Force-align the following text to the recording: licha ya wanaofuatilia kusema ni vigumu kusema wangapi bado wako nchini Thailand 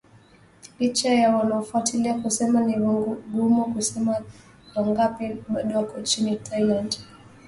licha 0.79 1.13
ya 1.13 1.35
wanaofuatilia 1.37 2.13
kusema 2.19 2.61
ni 2.61 2.73
vigumu 2.73 3.73
kusema 3.73 4.21
wangapi 4.75 5.37
bado 5.49 5.77
wako 5.77 5.97
nchini 5.99 6.35
Thailand 6.37 6.97